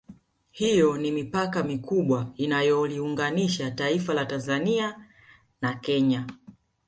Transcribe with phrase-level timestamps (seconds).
[0.51, 4.99] Hiyo ni mipaka mikubwa inayoliunganisha taifa la Tanzania
[5.61, 6.27] na Kenya